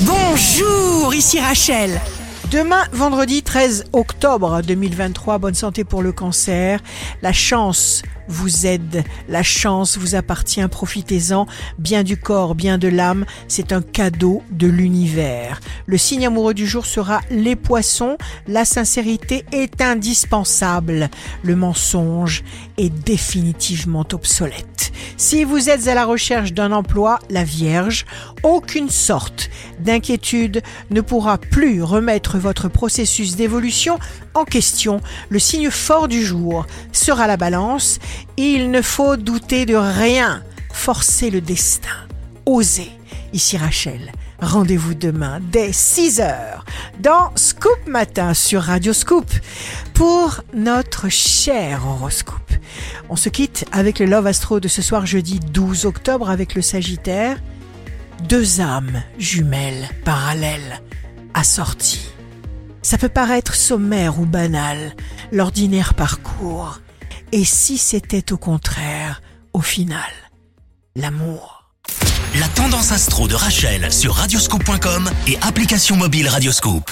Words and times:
Bonjour, 0.00 1.12
ici 1.12 1.40
Rachel. 1.40 2.00
Demain, 2.50 2.84
vendredi 2.92 3.42
13 3.42 3.90
octobre 3.92 4.62
2023, 4.62 5.36
bonne 5.36 5.52
santé 5.52 5.84
pour 5.84 6.00
le 6.00 6.12
cancer. 6.12 6.80
La 7.20 7.34
chance 7.34 8.02
vous 8.26 8.64
aide, 8.64 9.04
la 9.28 9.42
chance 9.42 9.98
vous 9.98 10.14
appartient, 10.14 10.66
profitez-en. 10.66 11.46
Bien 11.78 12.02
du 12.04 12.16
corps, 12.16 12.54
bien 12.54 12.78
de 12.78 12.88
l'âme, 12.88 13.26
c'est 13.48 13.72
un 13.72 13.82
cadeau 13.82 14.42
de 14.50 14.66
l'univers. 14.66 15.60
Le 15.84 15.98
signe 15.98 16.26
amoureux 16.26 16.54
du 16.54 16.66
jour 16.66 16.86
sera 16.86 17.20
les 17.30 17.54
poissons. 17.54 18.16
La 18.46 18.64
sincérité 18.64 19.44
est 19.52 19.82
indispensable. 19.82 21.10
Le 21.42 21.54
mensonge 21.54 22.44
est 22.78 22.90
définitivement 22.90 24.06
obsolète. 24.12 24.92
Si 25.16 25.44
vous 25.44 25.68
êtes 25.68 25.88
à 25.88 25.94
la 25.94 26.04
recherche 26.04 26.52
d'un 26.52 26.72
emploi, 26.72 27.18
la 27.28 27.44
Vierge, 27.44 28.06
aucune 28.42 28.88
sorte 28.88 29.50
d'inquiétude 29.80 30.62
ne 30.90 31.00
pourra 31.00 31.38
plus 31.38 31.82
remettre 31.82 32.37
votre 32.38 32.68
processus 32.68 33.36
d'évolution 33.36 33.98
en 34.34 34.44
question. 34.44 35.00
Le 35.28 35.38
signe 35.38 35.70
fort 35.70 36.08
du 36.08 36.24
jour 36.24 36.66
sera 36.92 37.26
la 37.26 37.36
balance. 37.36 37.98
Il 38.36 38.70
ne 38.70 38.82
faut 38.82 39.16
douter 39.16 39.66
de 39.66 39.74
rien. 39.74 40.42
Forcez 40.72 41.30
le 41.30 41.40
destin. 41.40 42.06
Osez. 42.46 42.90
Ici 43.32 43.56
Rachel. 43.56 44.12
Rendez-vous 44.40 44.94
demain 44.94 45.40
dès 45.50 45.72
6 45.72 46.20
heures 46.20 46.64
dans 47.00 47.32
Scoop 47.34 47.86
Matin 47.86 48.34
sur 48.34 48.62
Radio 48.62 48.92
Scoop 48.92 49.28
pour 49.94 50.42
notre 50.54 51.08
cher 51.08 51.84
horoscope. 51.86 52.52
On 53.08 53.16
se 53.16 53.28
quitte 53.28 53.64
avec 53.72 53.98
le 53.98 54.06
Love 54.06 54.28
Astro 54.28 54.60
de 54.60 54.68
ce 54.68 54.80
soir 54.80 55.06
jeudi 55.06 55.40
12 55.40 55.86
octobre 55.86 56.30
avec 56.30 56.54
le 56.54 56.62
Sagittaire. 56.62 57.38
Deux 58.28 58.60
âmes 58.60 59.02
jumelles 59.18 59.88
parallèles 60.04 60.82
assorties. 61.34 62.07
Ça 62.88 62.96
peut 62.96 63.10
paraître 63.10 63.54
sommaire 63.54 64.18
ou 64.18 64.24
banal, 64.24 64.94
l'ordinaire 65.30 65.92
parcours. 65.92 66.80
Et 67.32 67.44
si 67.44 67.76
c'était 67.76 68.32
au 68.32 68.38
contraire, 68.38 69.20
au 69.52 69.60
final, 69.60 70.00
l'amour 70.96 71.70
La 72.40 72.48
tendance 72.48 72.90
astro 72.90 73.28
de 73.28 73.34
Rachel 73.34 73.92
sur 73.92 74.14
radioscope.com 74.14 75.10
et 75.26 75.36
application 75.42 75.96
mobile 75.96 76.28
Radioscope. 76.28 76.90